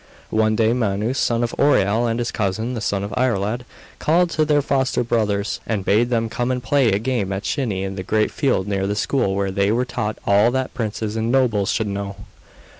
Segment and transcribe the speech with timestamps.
[0.31, 3.65] One day Manus, son of Oireal, and his cousin, the son of Iarlaid,
[3.99, 7.83] called to their foster brothers, and bade them come and play a game at shinny
[7.83, 11.31] in the great field near the school where they were taught all that princes and
[11.31, 12.15] nobles should know.